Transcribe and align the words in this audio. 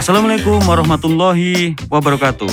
Assalamualaikum 0.00 0.64
warahmatullahi 0.64 1.76
wabarakatuh. 1.92 2.48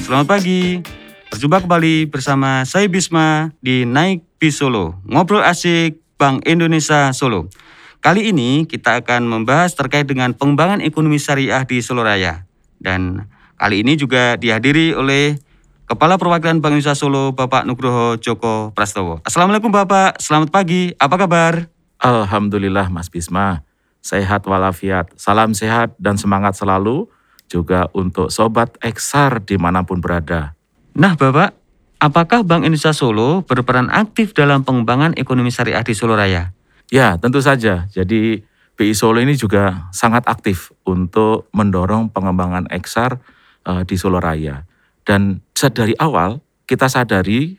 Selamat 0.00 0.32
pagi. 0.32 0.80
Berjumpa 1.28 1.60
kembali 1.60 2.08
bersama 2.08 2.64
saya 2.64 2.88
Bisma 2.88 3.52
di 3.60 3.84
Naik 3.84 4.24
Bis 4.40 4.56
Solo. 4.56 4.96
Ngobrol 5.04 5.44
asik 5.44 6.00
Bank 6.16 6.48
Indonesia 6.48 7.12
Solo. 7.12 7.52
Kali 8.00 8.32
ini 8.32 8.64
kita 8.64 9.04
akan 9.04 9.28
membahas 9.28 9.76
terkait 9.76 10.08
dengan 10.08 10.32
pengembangan 10.32 10.80
ekonomi 10.80 11.20
syariah 11.20 11.68
di 11.68 11.84
Solo 11.84 12.00
Raya. 12.00 12.48
Dan 12.80 13.28
kali 13.60 13.84
ini 13.84 14.00
juga 14.00 14.40
dihadiri 14.40 14.96
oleh 14.96 15.36
Kepala 15.84 16.16
Perwakilan 16.16 16.64
Bank 16.64 16.80
Indonesia 16.80 16.96
Solo, 16.96 17.36
Bapak 17.36 17.68
Nugroho 17.68 18.16
Joko 18.16 18.72
Prastowo. 18.72 19.20
Assalamualaikum 19.20 19.68
Bapak, 19.68 20.16
selamat 20.16 20.48
pagi, 20.48 20.96
apa 20.96 21.20
kabar? 21.20 21.68
Alhamdulillah 22.00 22.88
Mas 22.88 23.12
Bisma, 23.12 23.60
sehat 24.06 24.46
walafiat, 24.46 25.10
salam 25.18 25.50
sehat 25.50 25.98
dan 25.98 26.14
semangat 26.14 26.54
selalu 26.54 27.10
juga 27.50 27.90
untuk 27.90 28.30
Sobat 28.30 28.78
Eksar 28.78 29.42
di 29.42 29.58
mana 29.58 29.82
pun 29.82 29.98
berada. 29.98 30.54
Nah 30.94 31.18
Bapak, 31.18 31.58
apakah 31.98 32.46
Bank 32.46 32.62
Indonesia 32.62 32.94
Solo 32.94 33.42
berperan 33.42 33.90
aktif 33.90 34.30
dalam 34.30 34.62
pengembangan 34.62 35.18
ekonomi 35.18 35.50
syariah 35.50 35.82
di 35.82 35.94
Solo 35.98 36.14
Raya? 36.14 36.54
Ya 36.86 37.18
tentu 37.18 37.42
saja, 37.42 37.90
jadi 37.90 38.46
BI 38.78 38.94
Solo 38.94 39.18
ini 39.18 39.34
juga 39.34 39.90
sangat 39.90 40.22
aktif 40.30 40.70
untuk 40.86 41.50
mendorong 41.50 42.14
pengembangan 42.14 42.70
Eksar 42.70 43.18
uh, 43.66 43.82
di 43.82 43.98
Solo 43.98 44.22
Raya. 44.22 44.62
Dan 45.02 45.42
dari 45.74 45.94
awal 45.98 46.38
kita 46.66 46.86
sadari 46.86 47.58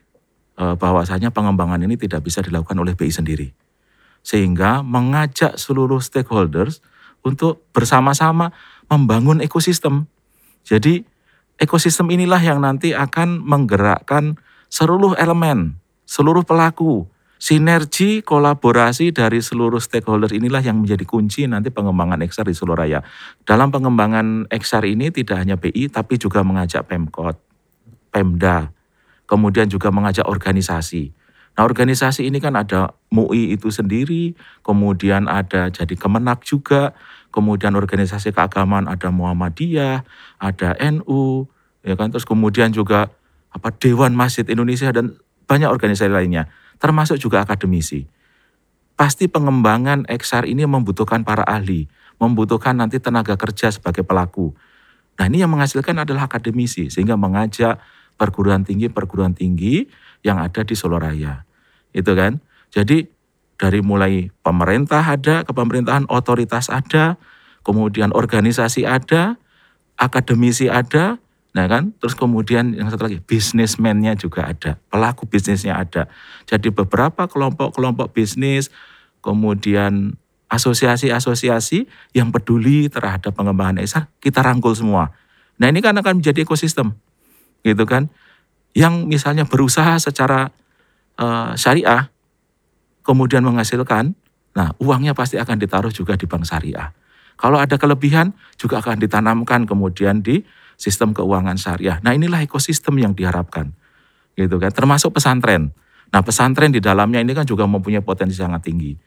uh, 0.59 0.75
bahwasanya 0.79 1.31
pengembangan 1.31 1.79
ini 1.83 1.99
tidak 1.99 2.23
bisa 2.23 2.39
dilakukan 2.39 2.75
oleh 2.79 2.95
BI 2.95 3.11
sendiri. 3.11 3.66
Sehingga 4.27 4.83
mengajak 4.83 5.55
seluruh 5.55 6.03
stakeholders 6.03 6.83
untuk 7.23 7.63
bersama-sama 7.71 8.51
membangun 8.91 9.39
ekosistem. 9.39 10.11
Jadi 10.67 11.07
ekosistem 11.55 12.11
inilah 12.11 12.43
yang 12.43 12.59
nanti 12.59 12.91
akan 12.91 13.39
menggerakkan 13.39 14.35
seluruh 14.67 15.15
elemen, 15.15 15.79
seluruh 16.03 16.43
pelaku, 16.43 17.07
sinergi 17.37 18.25
kolaborasi 18.25 19.13
dari 19.13 19.39
seluruh 19.39 19.79
stakeholder 19.79 20.33
inilah 20.33 20.59
yang 20.59 20.81
menjadi 20.83 21.05
kunci 21.05 21.45
nanti 21.45 21.69
pengembangan 21.69 22.19
XR 22.25 22.51
di 22.51 22.55
Solo 22.57 22.73
Raya. 22.73 22.99
Dalam 23.45 23.69
pengembangan 23.69 24.49
XR 24.51 24.83
ini 24.89 25.13
tidak 25.13 25.37
hanya 25.39 25.55
BI 25.55 25.87
tapi 25.87 26.19
juga 26.19 26.41
mengajak 26.43 26.89
Pemkot, 26.89 27.37
Pemda, 28.11 28.73
kemudian 29.29 29.69
juga 29.69 29.93
mengajak 29.93 30.25
organisasi. 30.25 31.13
Nah 31.57 31.65
organisasi 31.65 32.29
ini 32.29 32.37
kan 32.37 32.53
ada 32.53 32.93
MUI 33.09 33.57
itu 33.57 33.73
sendiri, 33.73 34.37
kemudian 34.61 35.25
ada 35.25 35.73
jadi 35.73 35.97
Kemenak 35.97 36.45
juga, 36.45 36.93
kemudian 37.33 37.73
organisasi 37.73 38.29
keagamaan 38.29 38.85
ada 38.85 39.09
Muhammadiyah, 39.09 40.05
ada 40.37 40.69
NU, 40.93 41.49
ya 41.81 41.97
kan, 41.97 42.13
terus 42.13 42.29
kemudian 42.29 42.69
juga 42.69 43.09
apa 43.49 43.73
Dewan 43.73 44.13
Masjid 44.13 44.45
Indonesia 44.45 44.93
dan 44.93 45.17
banyak 45.49 45.65
organisasi 45.65 46.13
lainnya, 46.13 46.45
termasuk 46.77 47.17
juga 47.17 47.41
akademisi. 47.41 48.05
Pasti 48.93 49.25
pengembangan 49.25 50.05
XR 50.05 50.45
ini 50.45 50.61
membutuhkan 50.69 51.25
para 51.25 51.41
ahli, 51.41 51.89
membutuhkan 52.21 52.77
nanti 52.77 53.01
tenaga 53.01 53.33
kerja 53.33 53.73
sebagai 53.73 54.05
pelaku. 54.05 54.53
Nah 55.17 55.25
ini 55.25 55.41
yang 55.41 55.49
menghasilkan 55.49 56.05
adalah 56.05 56.29
akademisi, 56.29 56.93
sehingga 56.93 57.17
mengajak 57.17 57.81
perguruan 58.13 58.61
tinggi-perguruan 58.61 59.33
tinggi 59.33 59.89
yang 60.21 60.37
ada 60.37 60.61
di 60.61 60.77
Solo 60.77 61.01
Raya 61.01 61.46
itu 61.97 62.13
kan. 62.13 62.37
Jadi 62.69 63.09
dari 63.57 63.81
mulai 63.81 64.29
pemerintah 64.45 65.01
ada, 65.01 65.41
kepemerintahan 65.41 66.05
otoritas 66.13 66.69
ada, 66.69 67.17
kemudian 67.65 68.13
organisasi 68.13 68.85
ada, 68.85 69.41
akademisi 69.97 70.69
ada, 70.69 71.17
nah 71.57 71.65
kan, 71.65 71.89
terus 71.97 72.13
kemudian 72.13 72.77
yang 72.77 72.85
satu 72.93 73.09
lagi 73.09 73.17
bisnismennya 73.17 74.13
juga 74.13 74.45
ada, 74.45 74.77
pelaku 74.93 75.25
bisnisnya 75.25 75.73
ada. 75.73 76.05
Jadi 76.45 76.69
beberapa 76.69 77.25
kelompok-kelompok 77.25 78.13
bisnis, 78.13 78.69
kemudian 79.25 80.13
asosiasi-asosiasi 80.53 81.89
yang 82.13 82.29
peduli 82.29 82.87
terhadap 82.93 83.33
pengembangan 83.33 83.81
ESA, 83.81 84.05
kita 84.21 84.45
rangkul 84.45 84.77
semua. 84.77 85.11
Nah 85.57 85.67
ini 85.73 85.81
kan 85.81 85.97
akan 85.97 86.21
menjadi 86.21 86.45
ekosistem, 86.45 86.93
gitu 87.65 87.89
kan, 87.89 88.13
yang 88.77 89.09
misalnya 89.09 89.49
berusaha 89.49 89.97
secara 89.97 90.53
uh, 91.17 91.53
syariah, 91.57 92.09
kemudian 93.05 93.45
menghasilkan, 93.45 94.13
nah 94.53 94.73
uangnya 94.81 95.13
pasti 95.13 95.37
akan 95.37 95.57
ditaruh 95.57 95.93
juga 95.93 96.17
di 96.17 96.25
bank 96.25 96.45
syariah. 96.45 96.93
Kalau 97.37 97.61
ada 97.61 97.77
kelebihan 97.77 98.33
juga 98.57 98.81
akan 98.81 98.97
ditanamkan 98.97 99.69
kemudian 99.69 100.25
di 100.25 100.41
sistem 100.77 101.13
keuangan 101.13 101.57
syariah. 101.57 102.01
Nah 102.01 102.17
inilah 102.17 102.41
ekosistem 102.41 102.97
yang 102.97 103.13
diharapkan, 103.13 103.73
gitu 104.33 104.57
kan. 104.57 104.73
Termasuk 104.73 105.13
pesantren. 105.13 105.73
Nah 106.09 106.21
pesantren 106.25 106.73
di 106.73 106.81
dalamnya 106.81 107.21
ini 107.21 107.37
kan 107.37 107.45
juga 107.45 107.69
mempunyai 107.69 108.01
potensi 108.01 108.39
sangat 108.39 108.65
tinggi. 108.65 108.97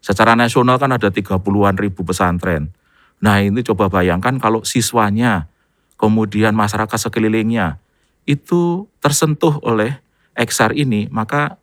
Secara 0.00 0.38
nasional 0.38 0.80
kan 0.80 0.92
ada 0.94 1.10
30-an 1.10 1.76
ribu 1.76 2.06
pesantren. 2.06 2.72
Nah 3.20 3.40
ini 3.40 3.64
coba 3.64 3.88
bayangkan 3.88 4.36
kalau 4.40 4.62
siswanya, 4.62 5.48
kemudian 5.96 6.52
masyarakat 6.52 6.96
sekelilingnya, 7.08 7.80
itu 8.28 8.86
tersentuh 9.00 9.60
oleh 9.64 10.05
XR 10.36 10.76
ini, 10.76 11.08
maka 11.08 11.56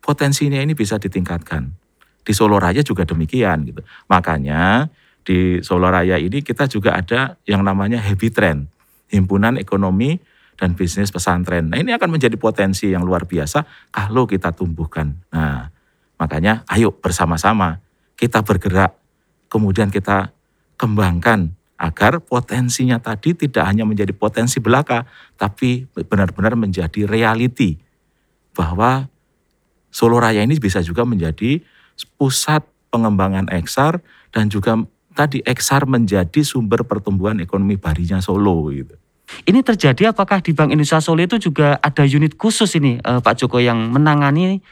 potensinya 0.00 0.58
ini 0.58 0.72
bisa 0.72 0.96
ditingkatkan. 0.96 1.68
Di 2.24 2.32
Solo 2.32 2.56
Raya 2.56 2.80
juga 2.80 3.04
demikian 3.04 3.68
gitu. 3.68 3.84
Makanya 4.08 4.88
di 5.24 5.60
Solo 5.60 5.92
Raya 5.92 6.16
ini 6.16 6.40
kita 6.40 6.64
juga 6.64 6.96
ada 6.96 7.36
yang 7.44 7.60
namanya 7.60 8.00
Happy 8.00 8.32
Trend, 8.32 8.68
Himpunan 9.12 9.60
Ekonomi 9.60 10.16
dan 10.56 10.72
Bisnis 10.72 11.12
Pesantren. 11.12 11.68
Nah 11.68 11.76
ini 11.76 11.92
akan 11.92 12.16
menjadi 12.16 12.36
potensi 12.40 12.88
yang 12.88 13.04
luar 13.04 13.28
biasa 13.28 13.92
kalau 13.92 14.24
kita 14.24 14.56
tumbuhkan. 14.56 15.20
Nah 15.32 15.68
makanya 16.16 16.64
ayo 16.72 16.96
bersama-sama 16.96 17.80
kita 18.16 18.40
bergerak, 18.40 18.96
kemudian 19.52 19.92
kita 19.92 20.32
kembangkan 20.80 21.52
agar 21.76 22.22
potensinya 22.22 23.02
tadi 23.02 23.34
tidak 23.36 23.66
hanya 23.66 23.84
menjadi 23.84 24.14
potensi 24.14 24.62
belaka, 24.62 25.04
tapi 25.36 25.84
benar-benar 25.90 26.54
menjadi 26.56 27.04
reality 27.04 27.83
bahwa 28.54 29.10
Solo 29.94 30.18
Raya 30.18 30.42
ini 30.42 30.58
bisa 30.58 30.82
juga 30.82 31.06
menjadi 31.06 31.62
pusat 32.18 32.66
pengembangan 32.90 33.46
eksar 33.54 34.02
dan 34.34 34.50
juga 34.50 34.78
tadi 35.14 35.38
eksar 35.46 35.86
menjadi 35.86 36.42
sumber 36.42 36.82
pertumbuhan 36.82 37.38
ekonomi 37.38 37.78
barinya 37.78 38.18
Solo 38.18 38.70
gitu. 38.74 38.94
Ini 39.46 39.64
terjadi 39.64 40.14
apakah 40.14 40.42
di 40.42 40.50
Bank 40.54 40.74
Indonesia 40.74 40.98
Solo 40.98 41.22
itu 41.22 41.38
juga 41.38 41.78
ada 41.78 42.02
unit 42.02 42.34
khusus 42.34 42.74
ini 42.78 42.98
eh, 42.98 43.20
Pak 43.22 43.34
Joko 43.38 43.62
yang 43.62 43.90
menangani 43.94 44.62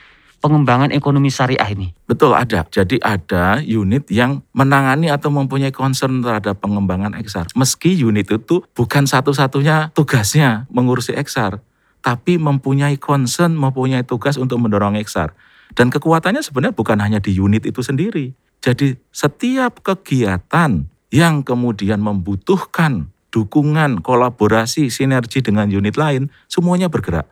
pengembangan 0.42 0.90
ekonomi 0.90 1.30
syariah 1.30 1.70
ini? 1.70 1.94
Betul 2.10 2.34
ada. 2.34 2.66
Jadi 2.66 2.98
ada 2.98 3.62
unit 3.62 4.10
yang 4.10 4.42
menangani 4.50 5.06
atau 5.06 5.30
mempunyai 5.30 5.70
concern 5.70 6.18
terhadap 6.18 6.58
pengembangan 6.58 7.14
eksar. 7.14 7.46
Meski 7.54 7.94
unit 7.94 8.26
itu 8.26 8.66
bukan 8.74 9.06
satu-satunya 9.06 9.94
tugasnya 9.94 10.66
mengurusi 10.74 11.14
eksar, 11.14 11.62
tapi 12.02 12.36
mempunyai 12.36 12.98
concern, 12.98 13.54
mempunyai 13.54 14.02
tugas 14.02 14.36
untuk 14.36 14.58
mendorong 14.58 14.98
eksar. 14.98 15.32
Dan 15.72 15.88
kekuatannya 15.88 16.44
sebenarnya 16.44 16.74
bukan 16.76 16.98
hanya 17.00 17.22
di 17.22 17.32
unit 17.32 17.64
itu 17.64 17.80
sendiri. 17.80 18.34
Jadi 18.60 18.98
setiap 19.08 19.80
kegiatan 19.80 20.84
yang 21.08 21.34
kemudian 21.46 22.02
membutuhkan 22.02 23.08
dukungan, 23.32 24.04
kolaborasi, 24.04 24.92
sinergi 24.92 25.40
dengan 25.40 25.70
unit 25.72 25.96
lain, 25.96 26.28
semuanya 26.50 26.92
bergerak. 26.92 27.24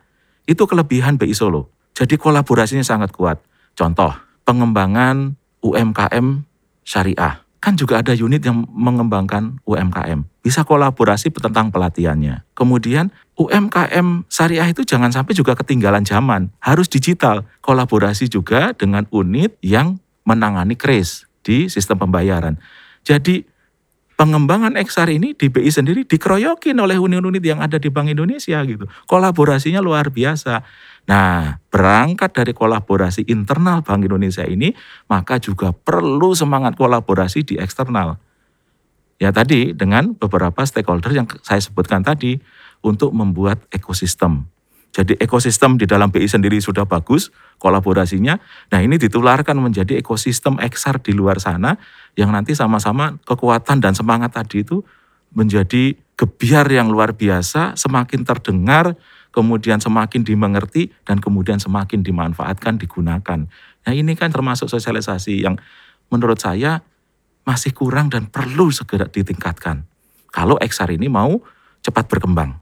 Itu 0.48 0.64
kelebihan 0.64 1.20
BI 1.20 1.37
Solo. 1.37 1.69
Jadi 1.92 2.16
kolaborasinya 2.16 2.82
sangat 2.82 3.12
kuat. 3.12 3.37
Contoh, 3.76 4.16
pengembangan 4.49 5.37
UMKM 5.61 6.49
syariah 6.81 7.44
kan 7.61 7.76
juga 7.76 8.00
ada 8.00 8.16
unit 8.16 8.40
yang 8.40 8.64
mengembangkan 8.73 9.61
UMKM. 9.69 10.25
Bisa 10.40 10.64
kolaborasi 10.64 11.28
tentang 11.28 11.69
pelatihannya. 11.69 12.49
Kemudian 12.56 13.12
UMKM 13.40 14.28
syariah 14.28 14.69
itu 14.69 14.84
jangan 14.84 15.08
sampai 15.08 15.32
juga 15.32 15.56
ketinggalan 15.56 16.04
zaman. 16.04 16.52
Harus 16.60 16.92
digital. 16.92 17.48
Kolaborasi 17.64 18.28
juga 18.28 18.76
dengan 18.76 19.08
unit 19.08 19.56
yang 19.64 19.96
menangani 20.28 20.76
kris 20.76 21.25
di 21.40 21.72
sistem 21.72 22.04
pembayaran. 22.04 22.60
Jadi 23.00 23.48
pengembangan 24.20 24.76
XR 24.76 25.08
ini 25.16 25.32
di 25.32 25.48
BI 25.48 25.72
sendiri 25.72 26.04
dikeroyokin 26.04 26.76
oleh 26.76 27.00
unit-unit 27.00 27.40
yang 27.40 27.64
ada 27.64 27.81
di 27.81 27.88
Bank 27.88 28.12
Indonesia 28.12 28.60
gitu. 28.69 28.84
Kolaborasinya 29.08 29.81
luar 29.81 30.12
biasa. 30.12 30.60
Nah, 31.08 31.56
berangkat 31.72 32.37
dari 32.37 32.52
kolaborasi 32.52 33.25
internal 33.32 33.81
Bank 33.81 34.04
Indonesia 34.04 34.44
ini, 34.44 34.76
maka 35.08 35.40
juga 35.40 35.72
perlu 35.72 36.37
semangat 36.37 36.76
kolaborasi 36.76 37.40
di 37.48 37.56
eksternal. 37.56 38.20
Ya 39.16 39.32
tadi 39.32 39.72
dengan 39.72 40.12
beberapa 40.12 40.60
stakeholder 40.64 41.12
yang 41.16 41.28
saya 41.40 41.60
sebutkan 41.60 42.04
tadi 42.04 42.40
untuk 42.81 43.12
membuat 43.12 43.61
ekosistem. 43.73 44.49
Jadi 44.91 45.15
ekosistem 45.23 45.79
di 45.79 45.87
dalam 45.87 46.11
BI 46.11 46.27
sendiri 46.27 46.59
sudah 46.59 46.82
bagus 46.82 47.31
kolaborasinya. 47.62 48.35
Nah 48.75 48.81
ini 48.82 48.99
ditularkan 48.99 49.55
menjadi 49.62 49.94
ekosistem 49.94 50.59
XR 50.59 50.99
di 50.99 51.15
luar 51.15 51.38
sana 51.38 51.79
yang 52.19 52.35
nanti 52.35 52.59
sama-sama 52.59 53.15
kekuatan 53.23 53.79
dan 53.79 53.94
semangat 53.94 54.35
tadi 54.35 54.67
itu 54.67 54.82
menjadi 55.31 55.94
gebiar 56.19 56.67
yang 56.67 56.91
luar 56.91 57.15
biasa, 57.15 57.79
semakin 57.79 58.27
terdengar, 58.27 58.99
kemudian 59.31 59.79
semakin 59.79 60.26
dimengerti, 60.26 60.91
dan 61.06 61.23
kemudian 61.23 61.62
semakin 61.62 62.03
dimanfaatkan, 62.03 62.76
digunakan. 62.76 63.47
Nah 63.87 63.93
ini 63.94 64.19
kan 64.19 64.35
termasuk 64.35 64.67
sosialisasi 64.67 65.47
yang 65.47 65.55
menurut 66.11 66.43
saya 66.43 66.83
masih 67.47 67.73
kurang 67.73 68.11
dan 68.12 68.26
perlu 68.29 68.69
segera 68.75 69.06
ditingkatkan. 69.09 69.87
Kalau 70.35 70.59
XR 70.61 70.99
ini 70.99 71.06
mau 71.06 71.41
cepat 71.81 72.09
berkembang. 72.09 72.61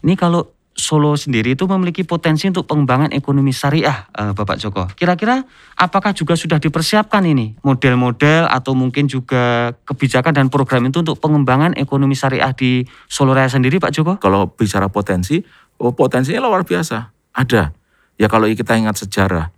Ini 0.00 0.14
kalau 0.16 0.48
Solo 0.70 1.12
sendiri 1.12 1.58
itu 1.58 1.68
memiliki 1.68 2.08
potensi 2.08 2.48
untuk 2.48 2.64
pengembangan 2.64 3.12
ekonomi 3.12 3.52
syariah, 3.52 4.08
eh, 4.16 4.32
Bapak 4.32 4.56
Joko. 4.56 4.88
Kira-kira 4.96 5.44
apakah 5.76 6.16
juga 6.16 6.38
sudah 6.38 6.56
dipersiapkan 6.56 7.20
ini 7.26 7.58
model-model 7.60 8.48
atau 8.48 8.72
mungkin 8.72 9.04
juga 9.04 9.74
kebijakan 9.84 10.32
dan 10.32 10.46
program 10.48 10.88
itu 10.88 11.04
untuk 11.04 11.20
pengembangan 11.20 11.76
ekonomi 11.76 12.16
syariah 12.16 12.54
di 12.56 12.86
Solo 13.10 13.36
Raya 13.36 13.52
sendiri, 13.52 13.76
Pak 13.76 13.92
Joko? 13.92 14.16
Kalau 14.22 14.56
bicara 14.56 14.88
potensi, 14.88 15.42
oh 15.82 15.92
potensinya 15.92 16.48
luar 16.48 16.64
biasa. 16.64 17.12
Ada. 17.36 17.76
Ya 18.16 18.32
kalau 18.32 18.48
kita 18.48 18.72
ingat 18.78 18.96
sejarah, 18.96 19.52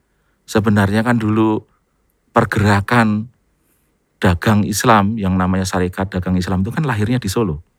sebenarnya 0.48 1.06
kan 1.06 1.22
dulu 1.22 1.62
pergerakan 2.34 3.30
dagang 4.18 4.66
Islam 4.66 5.20
yang 5.20 5.38
namanya 5.38 5.68
Syarikat 5.68 6.08
Dagang 6.08 6.34
Islam 6.34 6.66
itu 6.66 6.74
kan 6.74 6.82
lahirnya 6.82 7.22
di 7.22 7.30
Solo. 7.30 7.71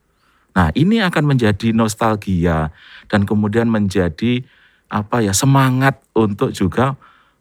Nah, 0.54 0.70
ini 0.78 1.02
akan 1.02 1.34
menjadi 1.34 1.74
nostalgia 1.74 2.70
dan 3.10 3.26
kemudian 3.26 3.66
menjadi 3.66 4.46
apa 4.86 5.18
ya 5.18 5.34
semangat 5.34 5.98
untuk 6.14 6.54
juga 6.54 6.94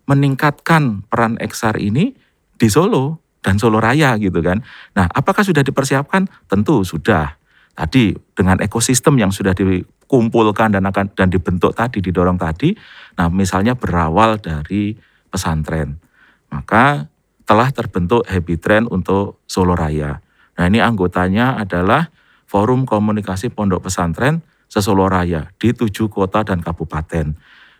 meningkatkan 0.10 1.06
peran 1.06 1.38
XR 1.38 1.77
ini 1.77 2.18
di 2.57 2.68
Solo 2.68 3.21
dan 3.45 3.62
Solo 3.62 3.77
Raya 3.77 4.18
gitu 4.18 4.42
kan. 4.42 4.65
Nah, 4.98 5.06
apakah 5.13 5.45
sudah 5.45 5.62
dipersiapkan? 5.62 6.25
Tentu 6.50 6.81
sudah. 6.81 7.38
Tadi 7.74 8.13
dengan 8.33 8.62
ekosistem 8.62 9.18
yang 9.18 9.30
sudah 9.33 9.54
dikumpulkan 9.54 10.74
dan 10.74 10.86
akan 10.86 11.13
dan 11.13 11.30
dibentuk 11.30 11.74
tadi 11.77 12.01
didorong 12.01 12.38
tadi. 12.38 12.74
Nah, 13.18 13.30
misalnya 13.30 13.77
berawal 13.77 14.42
dari 14.42 14.98
pesantren. 15.30 16.01
Maka 16.50 17.09
telah 17.44 17.69
terbentuk 17.69 18.25
Happy 18.25 18.57
Trend 18.57 18.89
untuk 18.89 19.42
Solo 19.45 19.77
Raya. 19.77 20.18
Nah, 20.57 20.66
ini 20.69 20.80
anggotanya 20.81 21.57
adalah 21.57 22.09
Forum 22.54 22.86
Komunikasi 22.86 23.50
Pondok 23.50 23.90
Pesantren 23.90 24.46
Sesolo 24.70 25.10
Raya 25.10 25.50
di 25.58 25.74
tujuh 25.74 26.06
kota 26.06 26.46
dan 26.46 26.62
kabupaten. 26.62 27.34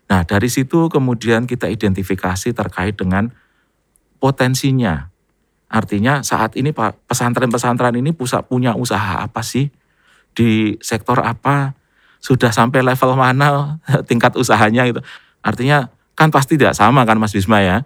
Nah, 0.10 0.22
dari 0.26 0.50
situ 0.50 0.90
kemudian 0.90 1.46
kita 1.46 1.70
identifikasi 1.70 2.50
terkait 2.58 2.98
dengan 2.98 3.30
potensinya. 4.18 5.14
Artinya 5.70 6.26
saat 6.26 6.58
ini 6.58 6.74
pesantren-pesantren 7.06 7.94
ini 8.02 8.18
pusat 8.18 8.50
punya 8.50 8.74
usaha 8.74 9.22
apa 9.22 9.46
sih? 9.46 9.70
Di 10.34 10.82
sektor 10.82 11.22
apa? 11.22 11.78
Sudah 12.18 12.50
sampai 12.50 12.82
level 12.82 13.14
mana 13.14 13.78
tingkat 14.10 14.34
usahanya 14.34 14.90
gitu. 14.90 15.06
Artinya 15.46 15.94
kan 16.18 16.34
pasti 16.34 16.58
tidak 16.58 16.74
sama 16.74 17.06
kan 17.06 17.22
Mas 17.22 17.34
Bisma 17.34 17.62
ya 17.62 17.86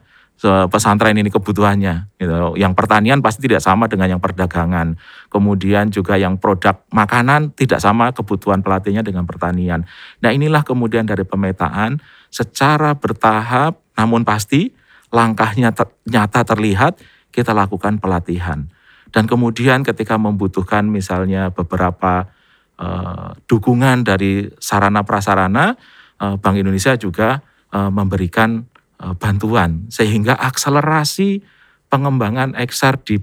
pesantren 0.70 1.18
ini 1.18 1.34
kebutuhannya. 1.34 2.14
Gitu. 2.22 2.62
Yang 2.62 2.74
pertanian 2.78 3.26
pasti 3.26 3.50
tidak 3.50 3.62
sama 3.66 3.90
dengan 3.90 4.18
yang 4.18 4.22
perdagangan. 4.22 4.94
Kemudian 5.34 5.90
juga 5.90 6.14
yang 6.22 6.38
produk 6.38 6.86
makanan 6.94 7.58
tidak 7.58 7.82
sama 7.82 8.14
kebutuhan 8.14 8.62
pelatihnya 8.62 9.02
dengan 9.02 9.26
pertanian. 9.26 9.90
Nah 10.22 10.30
inilah 10.30 10.62
kemudian 10.62 11.10
dari 11.10 11.26
pemetaan 11.26 11.98
secara 12.30 12.94
bertahap 12.94 13.82
namun 13.98 14.22
pasti 14.22 14.70
langkahnya 15.10 15.74
nyata 16.06 16.42
terlihat 16.46 17.02
kita 17.34 17.58
lakukan 17.58 17.98
pelatihan. 17.98 18.70
Dan 19.10 19.26
kemudian 19.26 19.82
ketika 19.82 20.22
membutuhkan 20.22 20.86
misalnya 20.86 21.50
beberapa 21.50 22.30
uh, 22.78 23.34
dukungan 23.50 24.06
dari 24.06 24.52
sarana 24.62 25.02
prasarana, 25.02 25.74
uh, 26.22 26.36
Bank 26.38 26.60
Indonesia 26.60 26.94
juga 27.00 27.40
uh, 27.72 27.90
memberikan 27.90 28.68
Eh, 28.68 28.77
bantuan 28.98 29.86
sehingga 29.94 30.34
akselerasi 30.34 31.46
pengembangan 31.88 32.58
XR 32.58 32.98
di 33.06 33.16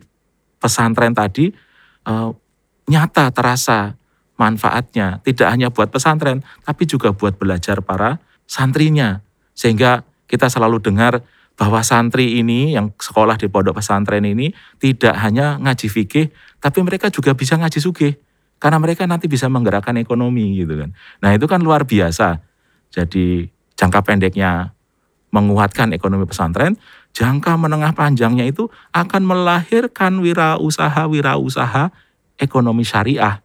pesantren 0.62 1.12
tadi 1.12 1.50
uh, 2.06 2.30
nyata 2.86 3.34
terasa 3.34 3.98
manfaatnya 4.38 5.18
tidak 5.26 5.48
hanya 5.50 5.68
buat 5.74 5.90
pesantren 5.90 6.46
tapi 6.62 6.86
juga 6.86 7.10
buat 7.10 7.34
belajar 7.38 7.82
para 7.82 8.22
santrinya 8.46 9.22
sehingga 9.54 10.06
kita 10.30 10.50
selalu 10.50 10.82
dengar 10.82 11.22
bahwa 11.54 11.86
santri 11.86 12.42
ini 12.42 12.74
yang 12.74 12.90
sekolah 12.98 13.38
di 13.38 13.46
pondok 13.46 13.78
pesantren 13.78 14.26
ini 14.26 14.50
tidak 14.82 15.14
hanya 15.22 15.58
ngaji 15.62 15.86
fikih 15.86 16.26
tapi 16.58 16.82
mereka 16.82 17.10
juga 17.14 17.34
bisa 17.34 17.54
ngaji 17.54 17.78
sugih 17.78 18.14
karena 18.64 18.78
mereka 18.80 19.04
nanti 19.04 19.30
bisa 19.30 19.50
menggerakkan 19.52 19.92
ekonomi 20.00 20.56
gitu 20.56 20.74
kan. 20.78 20.90
Nah, 21.20 21.30
itu 21.36 21.44
kan 21.44 21.60
luar 21.60 21.84
biasa. 21.84 22.40
Jadi 22.88 23.44
jangka 23.76 24.00
pendeknya 24.00 24.73
menguatkan 25.34 25.90
ekonomi 25.90 26.30
pesantren, 26.30 26.78
jangka 27.10 27.58
menengah 27.58 27.90
panjangnya 27.90 28.46
itu 28.46 28.70
akan 28.94 29.26
melahirkan 29.26 30.22
wirausaha-wirausaha 30.22 31.90
ekonomi 32.38 32.86
syariah 32.86 33.42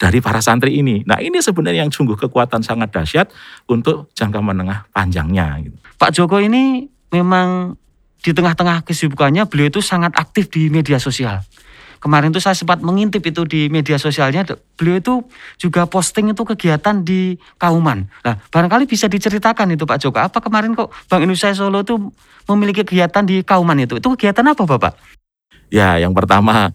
dari 0.00 0.24
para 0.24 0.40
santri 0.40 0.80
ini. 0.80 1.04
Nah 1.04 1.20
ini 1.20 1.44
sebenarnya 1.44 1.84
yang 1.84 1.92
sungguh 1.92 2.16
kekuatan 2.16 2.64
sangat 2.64 2.88
dahsyat 2.88 3.28
untuk 3.68 4.08
jangka 4.16 4.40
menengah 4.40 4.88
panjangnya. 4.96 5.60
Gitu. 5.60 5.76
Pak 6.00 6.10
Joko 6.16 6.40
ini 6.40 6.88
memang 7.12 7.76
di 8.20 8.32
tengah-tengah 8.32 8.84
kesibukannya 8.88 9.44
beliau 9.44 9.68
itu 9.68 9.84
sangat 9.84 10.16
aktif 10.16 10.48
di 10.48 10.72
media 10.72 10.96
sosial 10.96 11.44
kemarin 12.00 12.32
tuh 12.32 12.40
saya 12.40 12.56
sempat 12.56 12.80
mengintip 12.80 13.20
itu 13.22 13.44
di 13.44 13.68
media 13.68 14.00
sosialnya 14.00 14.42
beliau 14.74 14.96
itu 14.98 15.14
juga 15.60 15.84
posting 15.84 16.32
itu 16.32 16.42
kegiatan 16.42 17.04
di 17.04 17.36
Kauman. 17.60 18.08
Nah, 18.24 18.40
barangkali 18.48 18.88
bisa 18.88 19.06
diceritakan 19.06 19.76
itu 19.76 19.84
Pak 19.84 20.00
Joko, 20.00 20.18
apa 20.18 20.40
kemarin 20.40 20.72
kok 20.72 20.88
Bank 21.06 21.22
Indonesia 21.22 21.52
Solo 21.52 21.84
itu 21.84 22.00
memiliki 22.48 22.82
kegiatan 22.82 23.22
di 23.22 23.44
Kauman 23.44 23.78
itu? 23.84 24.00
Itu 24.00 24.16
kegiatan 24.16 24.42
apa 24.42 24.64
Bapak? 24.64 24.96
Ya, 25.70 26.00
yang 26.00 26.16
pertama 26.16 26.74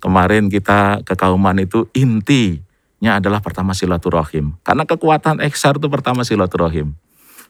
kemarin 0.00 0.48
kita 0.48 1.04
ke 1.04 1.18
Kauman 1.18 1.60
itu 1.60 1.90
intinya 1.92 3.20
adalah 3.20 3.44
pertama 3.44 3.76
silaturahim. 3.76 4.56
Karena 4.64 4.88
kekuatan 4.88 5.44
eksar 5.44 5.76
itu 5.76 5.90
pertama 5.92 6.24
silaturahim. 6.24 6.96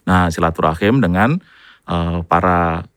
Nah, 0.03 0.27
silaturahim 0.33 0.99
dengan 0.99 1.39
uh, 1.85 2.25
para 2.25 2.89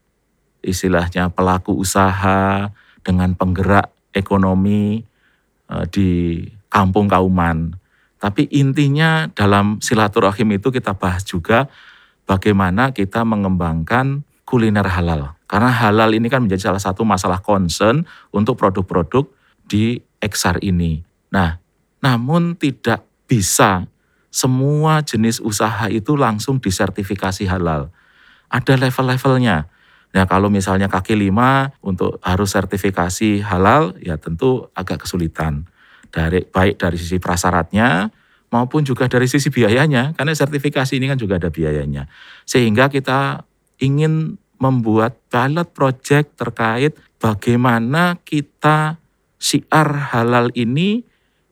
istilahnya 0.65 1.29
pelaku 1.31 1.77
usaha 1.77 2.73
dengan 3.05 3.37
penggerak 3.37 3.94
ekonomi 4.15 5.03
uh, 5.69 5.85
di 5.91 6.41
kampung 6.71 7.11
Kauman. 7.11 7.77
Tapi 8.23 8.49
intinya 8.57 9.29
dalam 9.29 9.85
silaturahim 9.85 10.57
itu 10.57 10.73
kita 10.73 10.97
bahas 10.97 11.27
juga 11.29 11.69
bagaimana 12.25 12.97
kita 12.97 13.21
mengembangkan 13.27 14.25
kuliner 14.49 14.89
halal. 14.89 15.37
Karena 15.45 15.69
halal 15.69 16.17
ini 16.17 16.33
kan 16.33 16.41
menjadi 16.41 16.73
salah 16.73 16.81
satu 16.81 17.05
masalah 17.05 17.45
concern 17.45 18.09
untuk 18.33 18.57
produk-produk 18.57 19.29
di 19.69 20.01
Eksar 20.25 20.57
ini. 20.65 21.05
Nah, 21.37 21.61
namun 22.01 22.57
tidak 22.57 23.05
bisa 23.29 23.85
semua 24.33 25.05
jenis 25.05 25.39
usaha 25.39 25.87
itu 25.93 26.17
langsung 26.17 26.59
disertifikasi 26.59 27.45
halal. 27.45 27.93
Ada 28.49 28.81
level-levelnya. 28.81 29.69
Nah 30.15 30.25
kalau 30.31 30.47
misalnya 30.47 30.87
kaki 30.87 31.19
lima 31.19 31.75
untuk 31.83 32.23
harus 32.23 32.55
sertifikasi 32.55 33.43
halal 33.43 33.99
ya 33.99 34.15
tentu 34.15 34.71
agak 34.73 35.07
kesulitan. 35.07 35.67
Dari, 36.15 36.47
baik 36.47 36.79
dari 36.79 36.95
sisi 36.95 37.19
prasyaratnya 37.19 38.07
maupun 38.55 38.87
juga 38.87 39.11
dari 39.11 39.27
sisi 39.27 39.51
biayanya. 39.51 40.15
Karena 40.15 40.31
sertifikasi 40.31 40.95
ini 40.95 41.11
kan 41.11 41.19
juga 41.19 41.43
ada 41.43 41.51
biayanya. 41.51 42.07
Sehingga 42.47 42.87
kita 42.87 43.43
ingin 43.83 44.39
membuat 44.63 45.19
pilot 45.27 45.75
project 45.75 46.39
terkait 46.39 46.95
bagaimana 47.19 48.19
kita 48.23 49.03
siar 49.43 50.15
halal 50.15 50.55
ini 50.55 51.03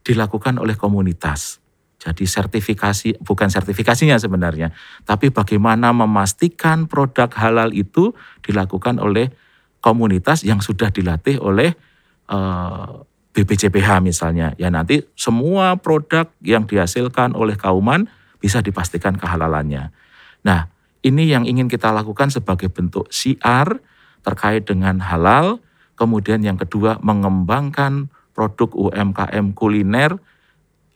dilakukan 0.07 0.59
oleh 0.59 0.79
komunitas. 0.79 1.62
Jadi 2.03 2.27
sertifikasi 2.27 3.23
bukan 3.23 3.47
sertifikasinya 3.47 4.19
sebenarnya, 4.19 4.75
tapi 5.07 5.31
bagaimana 5.31 5.95
memastikan 5.95 6.91
produk 6.91 7.31
halal 7.39 7.71
itu 7.71 8.11
dilakukan 8.43 8.99
oleh 8.99 9.31
komunitas 9.79 10.43
yang 10.43 10.59
sudah 10.59 10.91
dilatih 10.91 11.39
oleh 11.39 11.79
uh, 12.27 13.07
eh, 13.39 13.39
BPJPH 13.39 14.03
misalnya. 14.03 14.51
Ya 14.59 14.67
nanti 14.75 15.07
semua 15.15 15.79
produk 15.79 16.27
yang 16.43 16.67
dihasilkan 16.67 17.39
oleh 17.39 17.55
kauman 17.55 18.11
bisa 18.43 18.59
dipastikan 18.59 19.15
kehalalannya. 19.15 19.95
Nah, 20.43 20.67
ini 21.07 21.31
yang 21.31 21.47
ingin 21.47 21.71
kita 21.71 21.95
lakukan 21.95 22.35
sebagai 22.35 22.67
bentuk 22.67 23.07
siar 23.15 23.79
terkait 24.27 24.67
dengan 24.67 24.99
halal. 24.99 25.63
Kemudian 25.95 26.43
yang 26.43 26.59
kedua 26.59 26.99
mengembangkan 26.99 28.11
produk 28.35 28.75
UMKM 28.75 29.55
kuliner 29.55 30.19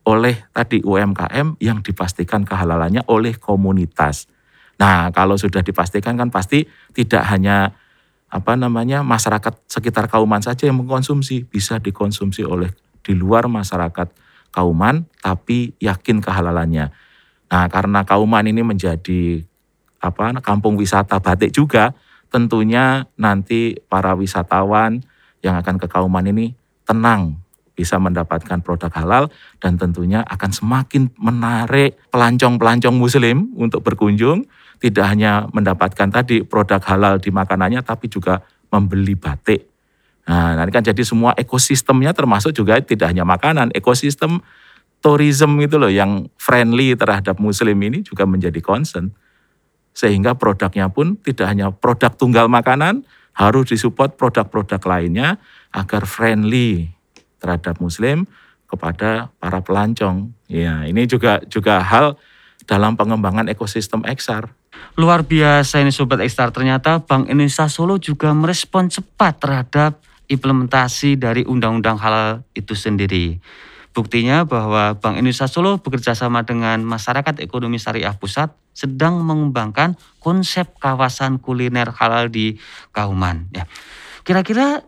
oleh 0.06 0.46
tadi 0.54 0.80
UMKM 0.86 1.58
yang 1.58 1.82
dipastikan 1.82 2.46
kehalalannya 2.46 3.02
oleh 3.10 3.34
komunitas. 3.34 4.30
Nah, 4.78 5.10
kalau 5.10 5.34
sudah 5.34 5.66
dipastikan 5.66 6.14
kan 6.14 6.30
pasti 6.30 6.62
tidak 6.94 7.26
hanya 7.26 7.74
apa 8.30 8.54
namanya 8.54 9.02
masyarakat 9.02 9.66
sekitar 9.66 10.06
Kauman 10.06 10.42
saja 10.42 10.70
yang 10.70 10.78
mengkonsumsi, 10.78 11.50
bisa 11.50 11.82
dikonsumsi 11.82 12.46
oleh 12.46 12.70
di 13.02 13.18
luar 13.18 13.50
masyarakat 13.50 14.06
Kauman 14.54 15.10
tapi 15.18 15.74
yakin 15.82 16.22
kehalalannya. 16.22 16.94
Nah, 17.50 17.66
karena 17.66 18.06
Kauman 18.06 18.46
ini 18.46 18.62
menjadi 18.62 19.42
apa 19.98 20.38
kampung 20.38 20.78
wisata 20.78 21.18
batik 21.18 21.50
juga, 21.50 21.98
tentunya 22.30 23.10
nanti 23.18 23.74
para 23.90 24.14
wisatawan 24.14 25.02
yang 25.42 25.58
akan 25.58 25.82
ke 25.82 25.86
Kauman 25.90 26.30
ini 26.30 26.54
tenang 26.86 27.45
bisa 27.76 28.00
mendapatkan 28.00 28.64
produk 28.64 28.88
halal 28.96 29.24
dan 29.60 29.76
tentunya 29.76 30.24
akan 30.24 30.50
semakin 30.50 31.12
menarik 31.20 32.00
pelancong-pelancong 32.08 32.96
muslim 32.96 33.52
untuk 33.54 33.84
berkunjung 33.84 34.48
tidak 34.80 35.04
hanya 35.12 35.44
mendapatkan 35.52 36.08
tadi 36.08 36.40
produk 36.40 36.80
halal 36.88 37.20
di 37.20 37.28
makanannya 37.28 37.84
tapi 37.84 38.08
juga 38.08 38.40
membeli 38.72 39.12
batik. 39.12 39.68
Nah, 40.26 40.58
nanti 40.58 40.72
kan 40.74 40.82
jadi 40.82 41.02
semua 41.06 41.36
ekosistemnya 41.38 42.10
termasuk 42.10 42.50
juga 42.50 42.80
tidak 42.82 43.14
hanya 43.14 43.22
makanan, 43.22 43.70
ekosistem 43.76 44.42
tourism 44.98 45.54
itu 45.62 45.78
loh 45.78 45.92
yang 45.92 46.26
friendly 46.34 46.98
terhadap 46.98 47.38
muslim 47.38 47.78
ini 47.78 48.02
juga 48.02 48.26
menjadi 48.26 48.58
concern. 48.58 49.14
Sehingga 49.96 50.34
produknya 50.34 50.90
pun 50.90 51.16
tidak 51.22 51.46
hanya 51.46 51.70
produk 51.72 52.12
tunggal 52.12 52.50
makanan, 52.50 53.06
harus 53.36 53.70
disupport 53.70 54.16
produk-produk 54.16 54.80
lainnya 54.82 55.36
agar 55.70 56.08
friendly 56.08 56.95
terhadap 57.38 57.78
muslim 57.78 58.24
kepada 58.66 59.30
para 59.38 59.62
pelancong. 59.62 60.34
Ya, 60.50 60.82
ini 60.84 61.06
juga 61.06 61.40
juga 61.46 61.80
hal 61.80 62.18
dalam 62.66 62.98
pengembangan 62.98 63.46
ekosistem 63.46 64.02
XR. 64.02 64.50
Luar 64.96 65.24
biasa 65.24 65.80
ini 65.80 65.92
Sobat 65.92 66.20
Ekstar, 66.24 66.50
ternyata 66.52 67.00
Bank 67.04 67.28
Indonesia 67.28 67.68
Solo 67.68 67.96
juga 68.00 68.32
merespon 68.32 68.88
cepat 68.88 69.40
terhadap 69.40 70.00
implementasi 70.26 71.16
dari 71.16 71.46
Undang-Undang 71.46 71.96
Halal 72.00 72.30
itu 72.56 72.74
sendiri. 72.74 73.38
Buktinya 73.96 74.44
bahwa 74.44 74.92
Bank 74.96 75.16
Indonesia 75.16 75.48
Solo 75.48 75.80
bekerja 75.80 76.12
sama 76.12 76.44
dengan 76.44 76.84
Masyarakat 76.84 77.40
Ekonomi 77.40 77.80
Syariah 77.80 78.12
Pusat 78.12 78.52
sedang 78.76 79.24
mengembangkan 79.24 79.96
konsep 80.20 80.68
kawasan 80.76 81.40
kuliner 81.40 81.88
halal 81.96 82.28
di 82.28 82.60
Kauman. 82.92 83.48
Ya. 83.56 83.64
Kira-kira 84.20 84.84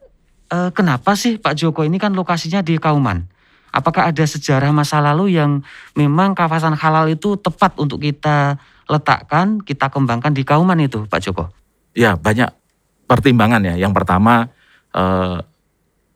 eh, 0.48 0.70
kenapa 0.72 1.14
sih 1.14 1.36
Pak 1.40 1.54
Joko 1.56 1.84
ini 1.84 1.96
kan 2.00 2.12
lokasinya 2.16 2.64
di 2.64 2.76
Kauman? 2.76 3.24
Apakah 3.68 4.08
ada 4.08 4.24
sejarah 4.24 4.72
masa 4.72 4.98
lalu 4.98 5.36
yang 5.36 5.60
memang 5.92 6.32
kawasan 6.32 6.72
halal 6.72 7.04
itu 7.12 7.36
tepat 7.36 7.76
untuk 7.76 8.00
kita 8.00 8.56
letakkan, 8.88 9.60
kita 9.60 9.92
kembangkan 9.92 10.32
di 10.32 10.42
Kauman 10.42 10.80
itu 10.80 11.04
Pak 11.04 11.20
Joko? 11.20 11.52
Ya, 11.92 12.16
banyak 12.16 12.48
pertimbangan 13.04 13.60
ya. 13.64 13.74
Yang 13.76 13.92
pertama, 13.92 14.48
eh, 14.96 15.38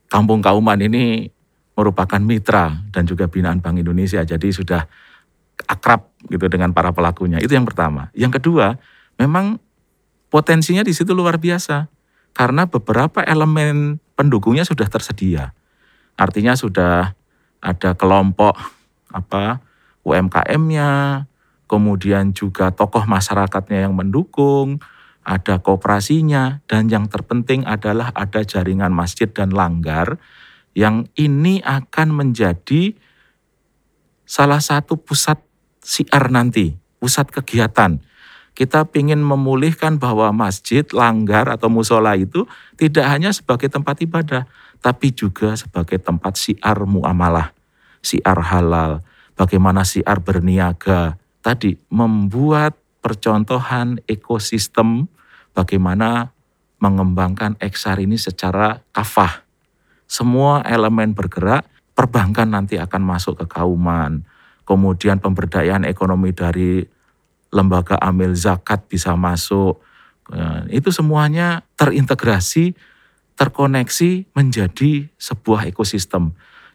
Kampung 0.08 0.44
Kauman 0.44 0.76
ini 0.80 1.28
merupakan 1.72 2.20
mitra 2.20 2.84
dan 2.92 3.08
juga 3.08 3.28
binaan 3.28 3.64
Bank 3.64 3.80
Indonesia. 3.80 4.20
Jadi 4.20 4.52
sudah 4.52 4.84
akrab 5.64 6.12
gitu 6.28 6.48
dengan 6.52 6.76
para 6.76 6.92
pelakunya. 6.92 7.40
Itu 7.40 7.56
yang 7.56 7.64
pertama. 7.64 8.12
Yang 8.12 8.40
kedua, 8.40 8.76
memang 9.16 9.56
potensinya 10.28 10.84
di 10.84 10.92
situ 10.92 11.12
luar 11.16 11.40
biasa 11.40 11.88
karena 12.32 12.68
beberapa 12.68 13.20
elemen 13.24 14.00
pendukungnya 14.16 14.64
sudah 14.64 14.88
tersedia. 14.88 15.52
Artinya 16.16 16.56
sudah 16.56 17.16
ada 17.62 17.90
kelompok 17.94 18.56
apa 19.12 19.60
UMKM-nya, 20.02 21.24
kemudian 21.70 22.34
juga 22.34 22.74
tokoh 22.74 23.06
masyarakatnya 23.06 23.86
yang 23.86 23.94
mendukung, 23.94 24.82
ada 25.22 25.62
kooperasinya, 25.62 26.66
dan 26.66 26.90
yang 26.90 27.06
terpenting 27.06 27.62
adalah 27.62 28.10
ada 28.12 28.42
jaringan 28.42 28.90
masjid 28.90 29.30
dan 29.30 29.54
langgar 29.54 30.18
yang 30.72 31.06
ini 31.14 31.60
akan 31.62 32.08
menjadi 32.16 32.96
salah 34.24 34.58
satu 34.58 34.96
pusat 34.98 35.38
siar 35.84 36.32
nanti, 36.32 36.74
pusat 36.96 37.28
kegiatan. 37.28 38.00
Kita 38.52 38.84
ingin 38.92 39.24
memulihkan 39.24 39.96
bahwa 39.96 40.28
masjid, 40.30 40.84
langgar, 40.92 41.48
atau 41.48 41.72
musola 41.72 42.12
itu 42.14 42.44
tidak 42.76 43.08
hanya 43.08 43.32
sebagai 43.32 43.72
tempat 43.72 44.04
ibadah, 44.04 44.44
tapi 44.84 45.16
juga 45.16 45.56
sebagai 45.56 45.96
tempat 45.96 46.36
siar 46.36 46.84
muamalah, 46.84 47.56
siar 48.04 48.38
halal, 48.44 49.00
bagaimana 49.34 49.88
siar 49.88 50.20
berniaga. 50.20 51.16
Tadi 51.40 51.80
membuat 51.88 52.76
percontohan 53.00 54.04
ekosistem 54.04 55.08
bagaimana 55.56 56.30
mengembangkan 56.76 57.56
XR 57.58 58.04
ini 58.04 58.20
secara 58.20 58.84
kafah 58.92 59.42
semua 60.12 60.60
elemen 60.68 61.16
bergerak, 61.16 61.64
perbankan 61.96 62.52
nanti 62.52 62.76
akan 62.76 63.00
masuk 63.00 63.40
ke 63.40 63.46
kauman. 63.48 64.28
Kemudian 64.68 65.24
pemberdayaan 65.24 65.88
ekonomi 65.88 66.36
dari 66.36 66.84
lembaga 67.52 68.00
amil 68.00 68.32
zakat 68.32 68.88
bisa 68.88 69.12
masuk. 69.14 69.78
Itu 70.72 70.88
semuanya 70.88 71.62
terintegrasi, 71.76 72.72
terkoneksi 73.36 74.32
menjadi 74.32 75.12
sebuah 75.20 75.68
ekosistem. 75.68 76.32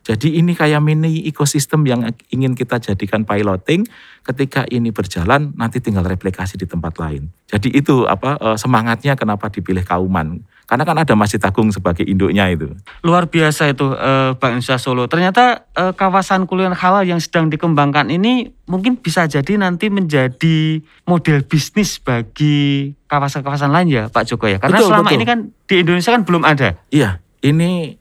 Jadi 0.08 0.40
ini 0.40 0.56
kayak 0.56 0.80
mini 0.80 1.28
ekosistem 1.28 1.84
yang 1.84 2.08
ingin 2.32 2.56
kita 2.56 2.80
jadikan 2.80 3.28
piloting. 3.28 3.84
Ketika 4.24 4.64
ini 4.72 4.96
berjalan, 4.96 5.52
nanti 5.60 5.84
tinggal 5.84 6.08
replikasi 6.08 6.56
di 6.56 6.64
tempat 6.64 6.96
lain. 6.96 7.28
Jadi 7.52 7.76
itu 7.76 8.08
apa 8.08 8.40
eh, 8.40 8.56
semangatnya 8.56 9.20
kenapa 9.20 9.52
dipilih 9.52 9.84
Kauman. 9.84 10.48
Karena 10.68 10.84
kan 10.84 11.00
ada 11.00 11.16
Masjid 11.16 11.40
Agung 11.44 11.72
sebagai 11.72 12.04
induknya 12.04 12.48
itu. 12.52 12.72
Luar 13.04 13.28
biasa 13.28 13.72
itu 13.72 13.88
eh, 13.96 14.32
Bank 14.40 14.60
Indonesia 14.60 14.80
Solo. 14.80 15.12
Ternyata 15.12 15.68
eh, 15.76 15.92
kawasan 15.92 16.48
kuliner 16.48 16.76
halal 16.76 17.04
yang 17.04 17.20
sedang 17.20 17.52
dikembangkan 17.52 18.08
ini 18.08 18.52
mungkin 18.68 19.00
bisa 19.00 19.28
jadi 19.28 19.60
nanti 19.60 19.92
menjadi 19.92 20.84
model 21.04 21.44
bisnis 21.48 22.00
bagi 22.00 22.96
kawasan-kawasan 23.12 23.72
lain 23.76 23.88
ya 23.92 24.04
Pak 24.08 24.24
Joko 24.24 24.48
ya. 24.48 24.60
Karena 24.60 24.80
Betul, 24.80 24.88
selama 24.88 25.08
betul. 25.12 25.18
ini 25.20 25.26
kan 25.28 25.40
di 25.68 25.76
Indonesia 25.84 26.12
kan 26.16 26.24
belum 26.24 26.44
ada. 26.48 26.70
Iya, 26.92 27.20
ini 27.44 27.96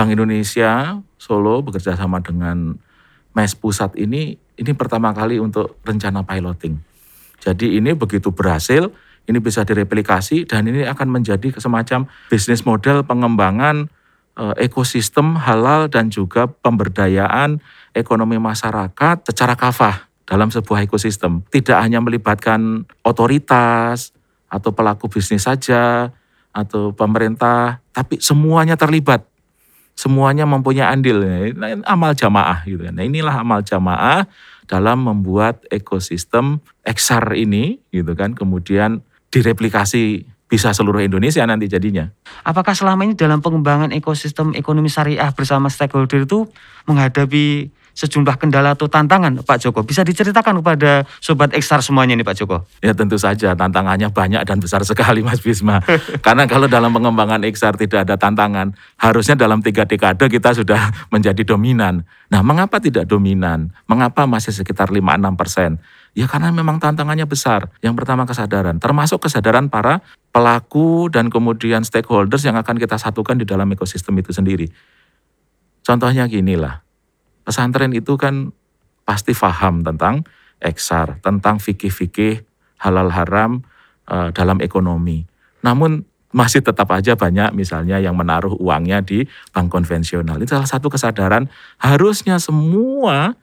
Bank 0.00 0.16
Indonesia 0.16 0.96
Solo 1.20 1.60
bekerja 1.60 1.92
sama 1.92 2.24
dengan 2.24 2.72
MES 3.36 3.52
Pusat 3.52 4.00
ini 4.00 4.32
ini 4.32 4.72
pertama 4.72 5.12
kali 5.12 5.36
untuk 5.36 5.76
rencana 5.84 6.24
piloting. 6.24 6.80
Jadi 7.36 7.76
ini 7.76 7.92
begitu 7.92 8.32
berhasil, 8.32 8.88
ini 9.28 9.38
bisa 9.44 9.60
direplikasi 9.60 10.48
dan 10.48 10.64
ini 10.72 10.88
akan 10.88 11.20
menjadi 11.20 11.52
semacam 11.60 12.08
bisnis 12.32 12.64
model 12.64 13.04
pengembangan 13.04 13.92
eh, 14.40 14.64
ekosistem 14.64 15.36
halal 15.36 15.92
dan 15.92 16.08
juga 16.08 16.48
pemberdayaan 16.48 17.60
ekonomi 17.92 18.40
masyarakat 18.40 19.28
secara 19.28 19.52
kafah 19.52 20.08
dalam 20.24 20.48
sebuah 20.48 20.80
ekosistem. 20.88 21.44
Tidak 21.52 21.76
hanya 21.76 22.00
melibatkan 22.00 22.88
otoritas 23.04 24.16
atau 24.48 24.72
pelaku 24.72 25.12
bisnis 25.12 25.44
saja 25.44 26.08
atau 26.56 26.96
pemerintah, 26.96 27.84
tapi 27.92 28.16
semuanya 28.16 28.80
terlibat 28.80 29.29
semuanya 30.00 30.48
mempunyai 30.48 30.88
andil. 30.88 31.20
Nah, 31.52 31.76
amal 31.84 32.16
jamaah 32.16 32.64
gitu. 32.64 32.88
Nah 32.88 33.04
inilah 33.04 33.44
amal 33.44 33.60
jamaah 33.60 34.24
dalam 34.64 35.04
membuat 35.04 35.60
ekosistem 35.68 36.64
XR 36.88 37.36
ini 37.36 37.84
gitu 37.92 38.16
kan. 38.16 38.32
Kemudian 38.32 39.04
direplikasi 39.28 40.24
bisa 40.48 40.72
seluruh 40.72 41.04
Indonesia 41.04 41.44
nanti 41.44 41.68
jadinya. 41.68 42.08
Apakah 42.48 42.72
selama 42.72 43.04
ini 43.04 43.12
dalam 43.12 43.44
pengembangan 43.44 43.92
ekosistem 43.92 44.56
ekonomi 44.56 44.88
syariah 44.88 45.28
bersama 45.36 45.68
stakeholder 45.68 46.24
itu 46.24 46.48
menghadapi 46.88 47.68
sejumlah 47.94 48.36
kendala 48.40 48.74
atau 48.74 48.86
tantangan 48.86 49.42
Pak 49.42 49.58
Joko? 49.62 49.80
Bisa 49.86 50.06
diceritakan 50.06 50.60
kepada 50.62 51.04
Sobat 51.18 51.52
Eksar 51.54 51.80
semuanya 51.80 52.16
nih 52.16 52.26
Pak 52.26 52.36
Joko? 52.36 52.66
Ya 52.84 52.96
tentu 52.96 53.16
saja 53.16 53.54
tantangannya 53.54 54.10
banyak 54.10 54.42
dan 54.46 54.58
besar 54.58 54.82
sekali 54.82 55.22
Mas 55.22 55.40
Bisma. 55.40 55.82
Karena 56.26 56.44
kalau 56.50 56.66
dalam 56.66 56.90
pengembangan 56.90 57.42
XR 57.46 57.76
tidak 57.80 58.08
ada 58.08 58.16
tantangan, 58.20 58.74
harusnya 59.00 59.34
dalam 59.38 59.60
tiga 59.60 59.86
dekade 59.86 60.26
kita 60.30 60.54
sudah 60.54 60.90
menjadi 61.14 61.42
dominan. 61.42 62.02
Nah 62.30 62.40
mengapa 62.40 62.78
tidak 62.78 63.10
dominan? 63.10 63.74
Mengapa 63.90 64.26
masih 64.28 64.54
sekitar 64.54 64.94
5-6 64.94 65.40
persen? 65.40 65.70
Ya 66.10 66.26
karena 66.26 66.50
memang 66.50 66.82
tantangannya 66.82 67.26
besar. 67.26 67.70
Yang 67.82 68.02
pertama 68.02 68.26
kesadaran, 68.26 68.82
termasuk 68.82 69.22
kesadaran 69.22 69.70
para 69.70 70.02
pelaku 70.34 71.06
dan 71.06 71.30
kemudian 71.30 71.86
stakeholders 71.86 72.42
yang 72.42 72.58
akan 72.58 72.78
kita 72.78 72.98
satukan 72.98 73.38
di 73.38 73.46
dalam 73.46 73.70
ekosistem 73.70 74.18
itu 74.18 74.34
sendiri. 74.34 74.66
Contohnya 75.86 76.26
gini 76.26 76.58
lah, 76.58 76.82
pesantren 77.44 77.92
itu 77.96 78.16
kan 78.20 78.54
pasti 79.04 79.34
paham 79.34 79.82
tentang 79.82 80.22
eksar, 80.60 81.18
tentang 81.24 81.58
fikih-fikih 81.58 82.44
halal 82.80 83.10
haram 83.10 83.64
eh, 84.08 84.30
dalam 84.32 84.60
ekonomi. 84.60 85.24
Namun 85.64 86.04
masih 86.30 86.62
tetap 86.62 86.86
aja 86.94 87.18
banyak 87.18 87.50
misalnya 87.58 87.98
yang 87.98 88.14
menaruh 88.14 88.54
uangnya 88.54 89.02
di 89.02 89.26
bank 89.50 89.66
konvensional. 89.66 90.38
Itu 90.38 90.54
salah 90.54 90.70
satu 90.70 90.86
kesadaran 90.86 91.50
harusnya 91.82 92.38
semua 92.38 93.34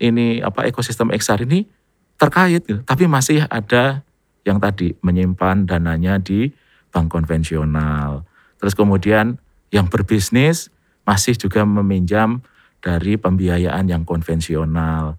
ini 0.00 0.40
apa 0.40 0.64
ekosistem 0.64 1.12
eksar 1.12 1.44
ini 1.44 1.68
terkait 2.16 2.64
gitu. 2.64 2.80
Tapi 2.82 3.04
masih 3.04 3.44
ada 3.52 4.00
yang 4.48 4.60
tadi 4.60 4.96
menyimpan 5.04 5.68
dananya 5.68 6.16
di 6.16 6.48
bank 6.88 7.12
konvensional. 7.12 8.24
Terus 8.56 8.72
kemudian 8.72 9.36
yang 9.68 9.92
berbisnis 9.92 10.72
masih 11.04 11.36
juga 11.36 11.68
meminjam 11.68 12.40
dari 12.84 13.16
pembiayaan 13.16 13.88
yang 13.88 14.04
konvensional. 14.04 15.16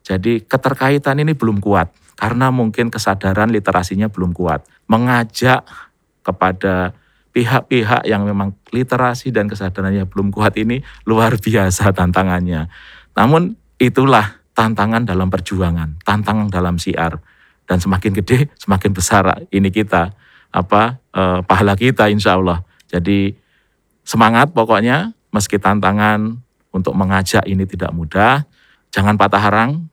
Jadi 0.00 0.48
keterkaitan 0.48 1.20
ini 1.20 1.36
belum 1.36 1.60
kuat 1.60 1.92
karena 2.16 2.48
mungkin 2.48 2.88
kesadaran 2.88 3.52
literasinya 3.52 4.08
belum 4.08 4.32
kuat. 4.32 4.64
Mengajak 4.88 5.68
kepada 6.24 6.96
pihak-pihak 7.36 8.08
yang 8.08 8.24
memang 8.24 8.56
literasi 8.72 9.28
dan 9.28 9.52
kesadarannya 9.52 10.08
belum 10.08 10.32
kuat 10.32 10.56
ini 10.56 10.80
luar 11.04 11.36
biasa 11.36 11.92
tantangannya. 11.92 12.72
Namun 13.12 13.60
itulah 13.76 14.40
tantangan 14.56 15.04
dalam 15.04 15.28
perjuangan, 15.28 16.00
tantangan 16.04 16.48
dalam 16.48 16.80
siar. 16.80 17.20
Dan 17.62 17.78
semakin 17.78 18.12
gede, 18.20 18.52
semakin 18.58 18.90
besar 18.92 19.48
ini 19.48 19.68
kita, 19.72 20.12
apa 20.52 21.00
eh, 21.12 21.40
pahala 21.44 21.76
kita 21.76 22.08
insya 22.12 22.36
Allah. 22.36 22.64
Jadi 22.88 23.32
semangat 24.04 24.52
pokoknya, 24.52 25.16
meski 25.32 25.56
tantangan 25.56 26.42
untuk 26.72 26.96
mengajak 26.96 27.44
ini 27.44 27.68
tidak 27.68 27.92
mudah, 27.92 28.48
jangan 28.90 29.14
patah 29.20 29.40
harang, 29.40 29.92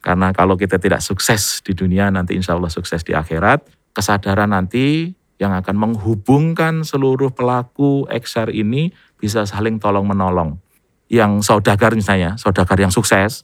karena 0.00 0.30
kalau 0.32 0.54
kita 0.54 0.78
tidak 0.78 1.02
sukses 1.02 1.60
di 1.60 1.74
dunia, 1.74 2.08
nanti 2.08 2.38
insya 2.38 2.54
Allah 2.54 2.70
sukses 2.70 3.02
di 3.02 3.12
akhirat. 3.12 3.66
Kesadaran 3.92 4.54
nanti 4.54 5.10
yang 5.36 5.54
akan 5.54 5.74
menghubungkan 5.74 6.86
seluruh 6.86 7.34
pelaku 7.34 8.06
XR 8.10 8.50
ini 8.54 8.94
bisa 9.18 9.42
saling 9.44 9.76
tolong 9.82 10.06
menolong. 10.06 10.58
Yang 11.10 11.44
saudagar 11.50 11.92
misalnya, 11.92 12.38
saudagar 12.38 12.78
yang 12.78 12.94
sukses, 12.94 13.42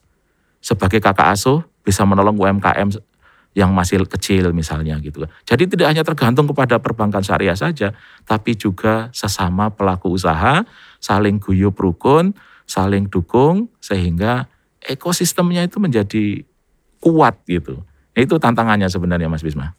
sebagai 0.62 1.02
kakak 1.02 1.36
asuh 1.36 1.60
bisa 1.84 2.06
menolong 2.06 2.38
UMKM 2.38 2.88
yang 3.54 3.70
masih 3.70 4.02
kecil 4.08 4.50
misalnya 4.50 4.98
gitu. 4.98 5.22
Jadi 5.46 5.70
tidak 5.70 5.86
hanya 5.94 6.02
tergantung 6.02 6.50
kepada 6.50 6.82
perbankan 6.82 7.22
syariah 7.22 7.54
saja, 7.54 7.94
tapi 8.26 8.58
juga 8.58 9.10
sesama 9.14 9.70
pelaku 9.70 10.10
usaha 10.10 10.66
saling 10.98 11.38
guyup 11.38 11.78
rukun, 11.78 12.34
saling 12.64 13.08
dukung 13.08 13.68
sehingga 13.78 14.48
ekosistemnya 14.84 15.64
itu 15.64 15.80
menjadi 15.80 16.44
kuat 17.00 17.40
gitu. 17.48 17.84
Itu 18.16 18.38
tantangannya 18.40 18.88
sebenarnya 18.88 19.28
Mas 19.28 19.44
Bisma. 19.44 19.76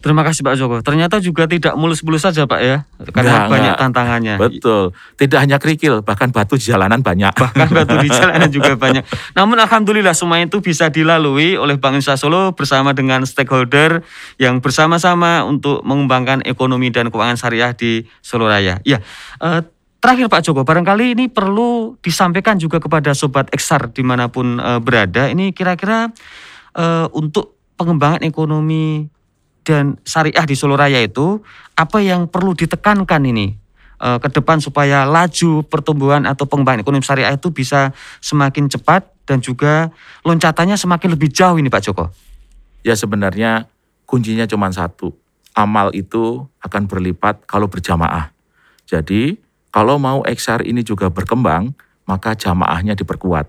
Terima 0.00 0.24
kasih 0.24 0.40
Pak 0.40 0.56
Joko. 0.56 0.80
Ternyata 0.80 1.20
juga 1.20 1.44
tidak 1.44 1.76
mulus-mulus 1.76 2.24
saja 2.24 2.48
Pak 2.48 2.60
ya, 2.64 2.88
karena 3.12 3.44
Enggak, 3.44 3.52
banyak 3.52 3.72
enggak. 3.76 3.82
tantangannya. 3.84 4.34
Betul. 4.40 4.96
Tidak 5.20 5.36
hanya 5.36 5.60
kerikil, 5.60 6.00
bahkan 6.00 6.32
batu 6.32 6.56
di 6.56 6.72
jalanan 6.72 7.04
banyak. 7.04 7.36
Bahkan 7.36 7.68
batu 7.68 8.00
di 8.00 8.08
jalanan 8.16 8.48
juga 8.48 8.80
banyak. 8.80 9.04
Namun 9.36 9.60
alhamdulillah 9.60 10.16
semua 10.16 10.40
itu 10.40 10.64
bisa 10.64 10.88
dilalui 10.88 11.60
oleh 11.60 11.76
Bank 11.76 12.00
Indonesia 12.00 12.16
Solo 12.16 12.56
bersama 12.56 12.96
dengan 12.96 13.28
stakeholder 13.28 14.00
yang 14.40 14.64
bersama-sama 14.64 15.44
untuk 15.44 15.84
mengembangkan 15.84 16.48
ekonomi 16.48 16.88
dan 16.88 17.12
keuangan 17.12 17.36
syariah 17.36 17.76
di 17.76 18.08
Solo 18.24 18.48
Raya. 18.48 18.80
Ya, 18.88 19.04
eh, 19.44 19.60
terakhir 20.00 20.26
Pak 20.32 20.42
Joko, 20.42 20.64
barangkali 20.64 21.14
ini 21.14 21.28
perlu 21.28 22.00
disampaikan 22.00 22.56
juga 22.56 22.80
kepada 22.80 23.12
sobat 23.12 23.52
Eksar 23.52 23.92
di 23.92 24.00
mana 24.00 24.32
pun 24.32 24.56
eh, 24.56 24.80
berada. 24.80 25.28
Ini 25.28 25.52
kira-kira 25.52 26.08
eh, 26.74 27.06
untuk 27.12 27.60
pengembangan 27.76 28.24
ekonomi 28.24 29.06
dan 29.62 30.00
syariah 30.02 30.44
di 30.48 30.56
Solo 30.56 30.74
Raya 30.74 31.04
itu 31.04 31.44
apa 31.76 32.00
yang 32.00 32.26
perlu 32.26 32.56
ditekankan 32.56 33.22
ini 33.28 33.54
eh, 34.00 34.18
ke 34.18 34.28
depan 34.32 34.58
supaya 34.58 35.04
laju 35.04 35.62
pertumbuhan 35.68 36.24
atau 36.24 36.48
pengembangan 36.48 36.82
ekonomi 36.82 37.04
syariah 37.04 37.36
itu 37.36 37.52
bisa 37.52 37.92
semakin 38.24 38.72
cepat 38.72 39.04
dan 39.28 39.38
juga 39.44 39.92
loncatannya 40.24 40.74
semakin 40.74 41.14
lebih 41.14 41.30
jauh 41.30 41.60
ini 41.60 41.68
Pak 41.68 41.82
Joko. 41.86 42.10
Ya 42.80 42.96
sebenarnya 42.96 43.68
kuncinya 44.08 44.48
cuma 44.48 44.72
satu. 44.72 45.14
Amal 45.50 45.92
itu 45.92 46.46
akan 46.62 46.86
berlipat 46.86 47.44
kalau 47.44 47.66
berjamaah. 47.66 48.32
Jadi 48.86 49.49
kalau 49.70 49.98
mau 50.02 50.26
XR 50.26 50.66
ini 50.66 50.82
juga 50.82 51.10
berkembang, 51.10 51.74
maka 52.06 52.34
jamaahnya 52.34 52.98
diperkuat. 52.98 53.46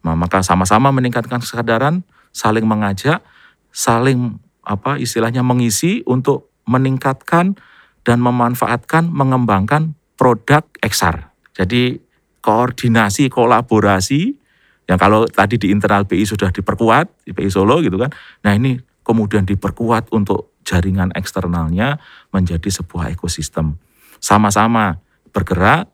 Nah, 0.00 0.16
maka 0.16 0.40
sama-sama 0.40 0.88
meningkatkan 0.88 1.44
kesadaran, 1.44 2.00
saling 2.32 2.64
mengajak, 2.64 3.20
saling 3.68 4.40
apa 4.64 4.96
istilahnya 4.96 5.44
mengisi 5.44 6.00
untuk 6.08 6.48
meningkatkan 6.64 7.60
dan 8.04 8.18
memanfaatkan 8.24 9.12
mengembangkan 9.12 9.92
produk 10.16 10.64
XR. 10.80 11.28
Jadi 11.52 12.00
koordinasi, 12.40 13.28
kolaborasi 13.28 14.40
yang 14.88 14.96
kalau 14.96 15.28
tadi 15.28 15.60
di 15.60 15.68
internal 15.70 16.08
BI 16.08 16.24
sudah 16.24 16.48
diperkuat, 16.48 17.28
di 17.28 17.36
BI 17.36 17.52
Solo 17.52 17.84
gitu 17.84 18.00
kan. 18.00 18.10
Nah, 18.42 18.56
ini 18.56 18.80
kemudian 19.04 19.44
diperkuat 19.44 20.08
untuk 20.10 20.56
jaringan 20.64 21.12
eksternalnya 21.12 22.00
menjadi 22.32 22.68
sebuah 22.68 23.12
ekosistem. 23.12 23.76
Sama-sama 24.18 25.00
bergerak, 25.30 25.88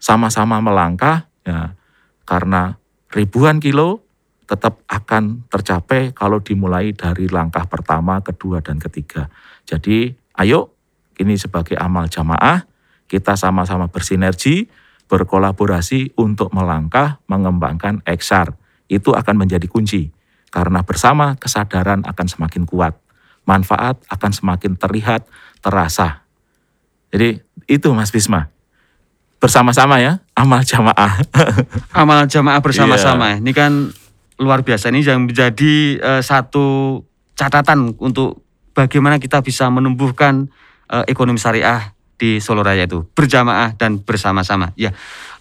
sama-sama 0.00 0.62
melangkah 0.62 1.28
ya. 1.42 1.74
Karena 2.26 2.74
ribuan 3.12 3.62
kilo 3.62 4.02
tetap 4.46 4.82
akan 4.86 5.46
tercapai 5.50 6.14
kalau 6.14 6.38
dimulai 6.38 6.94
dari 6.94 7.26
langkah 7.26 7.66
pertama, 7.66 8.22
kedua, 8.22 8.62
dan 8.62 8.78
ketiga. 8.78 9.26
Jadi 9.66 10.14
ayo 10.38 10.74
ini 11.18 11.34
sebagai 11.34 11.74
amal 11.74 12.06
jamaah, 12.06 12.62
kita 13.10 13.34
sama-sama 13.34 13.90
bersinergi, 13.90 14.70
berkolaborasi 15.10 16.18
untuk 16.18 16.54
melangkah 16.54 17.22
mengembangkan 17.30 18.02
XR. 18.06 18.54
Itu 18.86 19.14
akan 19.14 19.46
menjadi 19.46 19.66
kunci. 19.66 20.10
Karena 20.50 20.86
bersama 20.86 21.34
kesadaran 21.38 22.06
akan 22.06 22.26
semakin 22.26 22.64
kuat. 22.66 22.94
Manfaat 23.46 24.02
akan 24.10 24.32
semakin 24.34 24.74
terlihat, 24.74 25.26
terasa. 25.62 26.26
Jadi 27.14 27.38
itu 27.70 27.88
Mas 27.94 28.10
Bisma. 28.10 28.50
Bersama-sama 29.46 30.02
ya, 30.02 30.18
amal 30.34 30.66
jamaah. 30.66 31.22
Amal 31.94 32.26
jamaah 32.26 32.58
bersama-sama. 32.58 33.38
Ini 33.38 33.52
kan 33.54 33.94
luar 34.42 34.66
biasa 34.66 34.90
ini 34.90 35.06
yang 35.06 35.30
menjadi 35.30 36.02
eh, 36.02 36.18
satu 36.18 36.98
catatan 37.38 37.94
untuk 38.02 38.42
bagaimana 38.74 39.22
kita 39.22 39.46
bisa 39.46 39.70
menumbuhkan 39.70 40.50
eh, 40.90 41.06
ekonomi 41.06 41.38
syariah 41.38 41.94
di 42.18 42.42
Solo 42.42 42.66
Raya 42.66 42.90
itu 42.90 43.06
berjamaah 43.14 43.78
dan 43.78 44.02
bersama-sama. 44.02 44.74
Ya, 44.74 44.90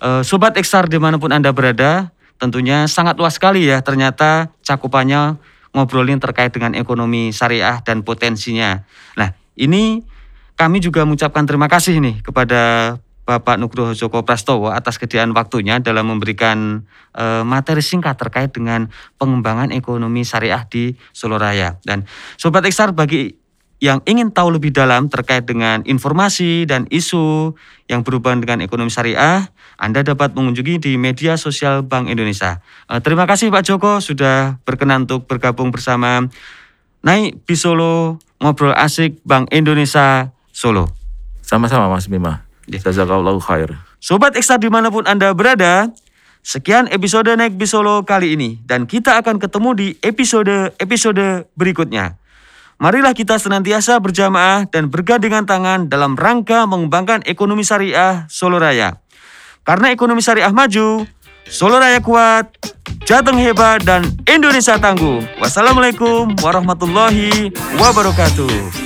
eh, 0.06 0.22
sobat 0.22 0.54
Eksar 0.54 0.86
di 0.86 1.02
mana 1.02 1.18
pun 1.18 1.34
anda 1.34 1.50
berada, 1.50 2.14
tentunya 2.38 2.86
sangat 2.86 3.18
luas 3.18 3.42
sekali 3.42 3.66
ya. 3.66 3.82
Ternyata 3.82 4.54
cakupannya 4.62 5.42
ngobrolin 5.74 6.22
terkait 6.22 6.54
dengan 6.54 6.78
ekonomi 6.78 7.34
syariah 7.34 7.82
dan 7.82 8.06
potensinya. 8.06 8.86
Nah, 9.18 9.34
ini 9.58 10.06
kami 10.54 10.78
juga 10.78 11.10
mengucapkan 11.10 11.50
terima 11.50 11.66
kasih 11.66 11.98
nih 11.98 12.22
kepada 12.22 12.96
Bapak 13.26 13.58
Nugroho 13.58 13.98
Joko 13.98 14.22
Prastowo 14.22 14.70
atas 14.70 15.02
kediaan 15.02 15.34
waktunya 15.34 15.82
dalam 15.82 16.14
memberikan 16.14 16.86
eh, 17.18 17.42
materi 17.42 17.82
singkat 17.82 18.22
terkait 18.22 18.54
dengan 18.54 18.94
pengembangan 19.18 19.74
ekonomi 19.74 20.22
syariah 20.22 20.62
di 20.70 20.94
Solo 21.10 21.42
Raya. 21.42 21.82
Dan 21.82 22.06
Sobat 22.38 22.62
Eksar 22.70 22.94
bagi 22.94 23.34
yang 23.82 24.00
ingin 24.06 24.32
tahu 24.32 24.56
lebih 24.56 24.72
dalam 24.72 25.12
terkait 25.12 25.44
dengan 25.44 25.82
informasi 25.84 26.64
dan 26.70 26.88
isu 26.94 27.58
yang 27.92 28.06
berhubungan 28.06 28.46
dengan 28.46 28.64
ekonomi 28.64 28.94
syariah, 28.94 29.50
Anda 29.76 30.06
dapat 30.06 30.38
mengunjungi 30.38 30.80
di 30.80 30.94
media 30.96 31.36
sosial 31.36 31.82
Bank 31.82 32.08
Indonesia. 32.08 32.62
Eh, 32.94 33.02
terima 33.02 33.26
kasih 33.26 33.50
Pak 33.50 33.66
Joko 33.66 34.06
sudah 34.06 34.62
berkenan 34.64 35.10
untuk 35.10 35.26
bergabung 35.26 35.74
bersama 35.74 36.30
Naik 37.02 37.42
Bisolo 37.50 38.22
Ngobrol 38.38 38.78
Asik 38.78 39.18
Bank 39.26 39.50
Indonesia 39.50 40.30
Solo. 40.54 40.94
Sama-sama 41.42 41.90
Mas 41.90 42.06
Bima. 42.06 42.45
Jazakallahu 42.70 43.38
khair. 43.42 43.78
Sobat 44.02 44.34
Ekstra 44.38 44.58
di 44.58 44.70
mana 44.70 44.90
pun 44.90 45.06
Anda 45.06 45.34
berada, 45.34 45.90
sekian 46.46 46.90
episode 46.90 47.30
Naik 47.34 47.58
Bisolo 47.58 48.06
kali 48.06 48.38
ini. 48.38 48.62
Dan 48.62 48.86
kita 48.90 49.18
akan 49.22 49.42
ketemu 49.42 49.70
di 49.74 49.88
episode-episode 50.02 51.50
berikutnya. 51.58 52.18
Marilah 52.76 53.16
kita 53.16 53.40
senantiasa 53.40 53.98
berjamaah 54.04 54.68
dan 54.68 54.92
bergandengan 54.92 55.48
tangan 55.48 55.88
dalam 55.88 56.20
rangka 56.20 56.68
mengembangkan 56.68 57.24
ekonomi 57.24 57.64
syariah 57.64 58.28
Solo 58.28 58.60
Raya. 58.60 59.00
Karena 59.64 59.96
ekonomi 59.96 60.20
syariah 60.20 60.52
maju, 60.52 61.08
Solo 61.48 61.80
Raya 61.80 62.04
kuat, 62.04 62.52
Jateng 63.06 63.38
hebat, 63.38 63.86
dan 63.86 64.04
Indonesia 64.28 64.76
tangguh. 64.76 65.24
Wassalamualaikum 65.40 66.36
warahmatullahi 66.42 67.54
wabarakatuh. 67.78 68.86